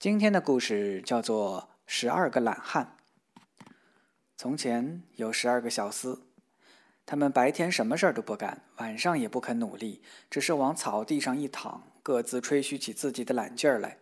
[0.00, 2.94] 今天的故事叫做《十二个懒汉》。
[4.36, 6.20] 从前有十二个小厮，
[7.04, 10.00] 他们白天什么事儿都不干，晚上也不肯努力，
[10.30, 13.98] 只是往草地上一躺，各自吹嘘起自己的懒劲儿来。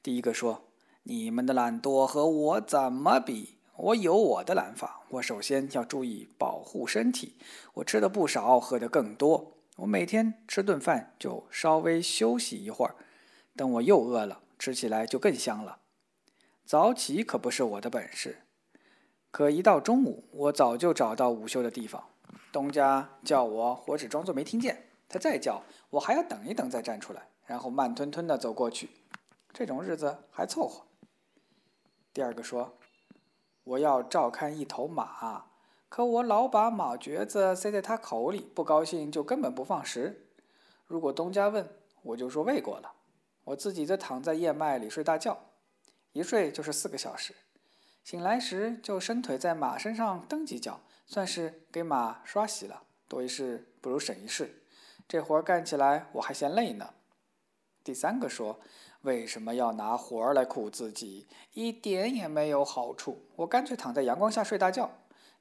[0.00, 0.68] 第一个说
[1.02, 3.58] ：“你们的懒惰和我怎么比？
[3.74, 5.00] 我有我的懒法。
[5.08, 7.34] 我首先要注意保护身体，
[7.74, 9.56] 我吃的不少，喝的更多。
[9.78, 12.94] 我每天吃顿饭就稍微休息一会儿，
[13.56, 15.80] 等我又饿了。”吃起来就更香了。
[16.64, 18.42] 早起可不是我的本事，
[19.30, 22.02] 可一到中午，我早就找到午休的地方。
[22.50, 24.74] 东家叫我，我只装作没听见；
[25.08, 28.90] 他再叫，我还要等一等再站出来，然后慢吞吞地走过去。
[29.52, 30.86] 这种日子还凑合。
[32.12, 32.76] 第二个说
[33.62, 35.46] ：“我要照看一头马，
[35.88, 40.26] 可我老把马橛子塞在他口里，不高兴就根本不放食。
[40.86, 41.68] 如果东家问，
[42.02, 42.94] 我就说喂过了。”
[43.46, 45.38] 我自己则躺在燕麦里睡大觉，
[46.12, 47.32] 一睡就是四个小时。
[48.02, 52.82] 醒来时就伸腿在马身上蹬几脚，算是给马刷洗了。
[53.06, 54.62] 多一事不如省一事，
[55.06, 56.94] 这活干起来我还嫌累呢。
[57.84, 58.58] 第三个说
[59.02, 61.28] ：“为什么要拿活儿来苦自己？
[61.52, 63.22] 一点也没有好处。
[63.36, 64.90] 我干脆躺在阳光下睡大觉。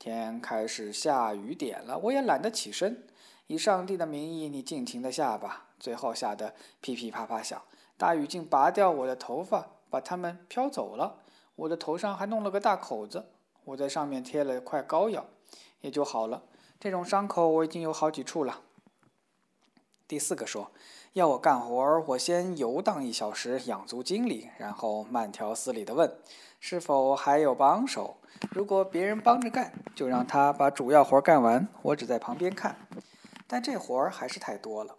[0.00, 3.06] 天开始下雨点了，我也懒得起身。
[3.46, 7.62] 以上帝的名义，你尽情的下吧。”最后下得噼噼啪啪响。
[8.02, 11.20] 大雨竟拔掉我的头发，把它们飘走了。
[11.54, 13.26] 我的头上还弄了个大口子，
[13.62, 15.24] 我在上面贴了块膏药，
[15.82, 16.42] 也就好了。
[16.80, 18.62] 这种伤口我已经有好几处了。
[20.08, 20.72] 第四个说，
[21.12, 26.12] 要我干活儿，我先游荡一小时，养足精力，然后慢条斯理地问，
[26.58, 28.16] 是否还有帮手。
[28.50, 32.76] 如果别人帮着干，就让他把主要活干完，我只在旁边看。
[33.46, 34.96] 但这活儿还是太多了。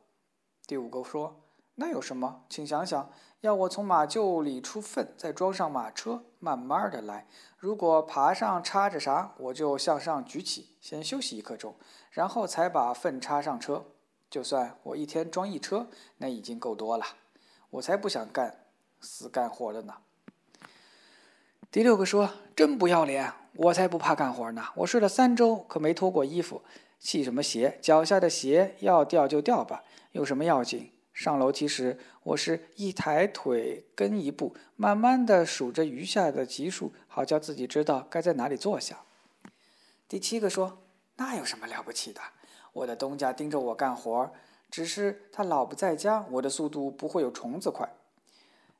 [0.65, 1.42] 第五个说。
[1.75, 2.43] 那有什么？
[2.49, 3.09] 请想想，
[3.41, 7.27] 要我从马厩里出粪，再装上马车，慢慢的来。
[7.57, 11.75] 如果爬上插着啥，我就向上举起，先休息一刻钟，
[12.11, 13.85] 然后才把粪插上车。
[14.29, 17.06] 就算我一天装一车，那已经够多了。
[17.72, 18.66] 我才不想干
[19.01, 19.95] 死干活的呢。
[21.72, 23.34] 第六个说：“真不要脸！
[23.55, 24.63] 我才不怕干活呢。
[24.75, 26.61] 我睡了三周，可没脱过衣服。
[27.00, 27.79] 系什么鞋？
[27.81, 39.03] 脚下的鞋要掉就掉吧，有什么要紧？”上楼梯时，我是一抬腿跟一步，慢慢的数着余下的级数，好叫自己知道该在哪里坐下。
[40.09, 40.79] 第七个说
[41.18, 42.19] ：“那有什么了不起的？
[42.73, 44.31] 我的东家盯着我干活，
[44.72, 47.88] 只是他老不在家，我的速度不会有虫子快。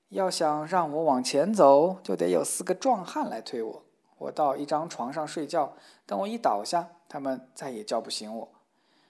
[0.10, 3.84] 要想让我往前走，就得有四个壮汉来推我。
[4.18, 5.76] 我到一张床上睡觉，
[6.08, 8.50] 等我一倒下，他们再也叫不醒我。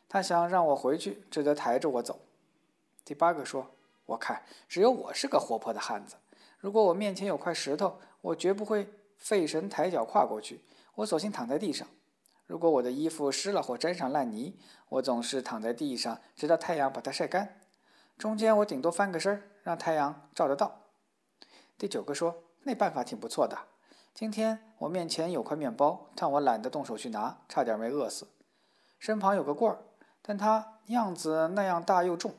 [0.10, 2.20] 他想让我回去，只得抬着我走。”
[3.06, 3.76] 第八个说
[4.06, 6.16] ：“我看只有我是个活泼的汉子。
[6.58, 10.64] 如果我面前有块石头，我绝不会费神抬脚跨过去，
[10.96, 11.88] 我索性躺在地上。
[12.46, 14.58] 如果我的衣服湿了或沾上烂泥，
[14.90, 17.62] 我总是躺在地上，直到太阳把它晒干。
[18.18, 20.82] 中间我顶多翻个身，让太阳照得到。”
[21.78, 23.58] 第九个说：“那办法挺不错的。
[24.14, 28.28] 今天我面前有块面包，但我懒得动手去拿，差点没饿死。
[29.00, 29.80] 身旁有个棍儿，
[30.22, 32.36] 但它样子那样大又重。”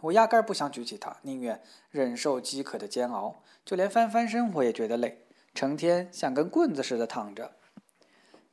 [0.00, 1.60] 我压根儿不想举起它，宁愿
[1.90, 7.52] 忍受饥渴的煎熬，就连翻翻身我也觉得累，成天像根棍子似的躺着。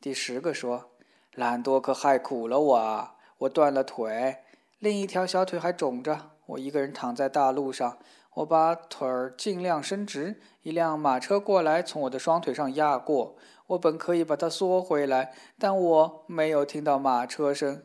[0.01, 0.91] 第十个说
[1.33, 3.15] ：“懒惰可害苦了我啊！
[3.39, 4.37] 我断了腿，
[4.79, 6.31] 另一条小腿还肿着。
[6.47, 7.97] 我一个人躺在大路上，
[8.35, 13.35] 我把腿儿尽量伸直，一辆马车过来，从我的双腿上压过。
[13.67, 17.83] 我本可以把它缩回来，但我没有听到马车声。”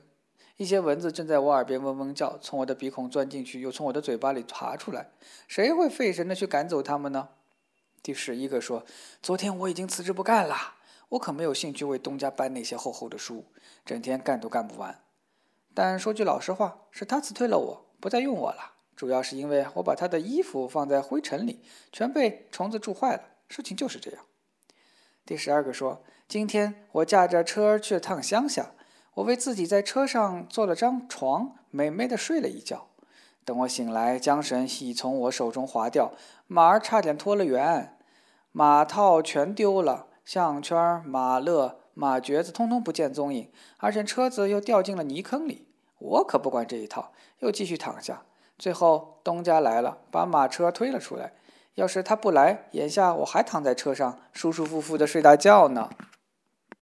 [0.61, 5.09] 一些蚊子正在我耳边嗡嗡叫，从我的鼻孔钻进去，又从我的嘴巴里爬出来。
[5.49, 7.31] 谁会费神的去赶走它们呢？
[8.03, 8.85] 第十一个说
[9.23, 10.75] ：“昨天我已经辞职不干了，
[11.09, 13.47] 我可没有兴趣为东家搬那些厚厚的书，
[13.87, 15.01] 整天干都干不完。
[15.73, 18.75] 但说句老实话，是他辞退了我，不再用我了。
[18.95, 23.23] 主要是因为我把他的衣服放在灰尘里，全被虫子蛀坏了。
[23.49, 24.27] 事情就是这样。”
[25.25, 28.73] 第十二个说：“今天我驾着车去了趟乡下。”
[29.21, 32.87] 我为自己在车上做了张床，美美的睡了一觉。
[33.45, 36.13] 等我醒来，缰绳已从我手中滑掉，
[36.47, 37.99] 马儿差点脱了缘，
[38.53, 45.67] 马套全丢了，项圈、马勒、马橛子通通不见踪影，而且车子又掉进了泥坑里。
[45.99, 48.23] 我可不管这一套，又继续躺下。
[48.59, 51.35] 最后东家来了，把马车推了出来。
[51.75, 55.91] 要是他不来，眼下我还躺在车上，舒舒服服的睡大觉呢。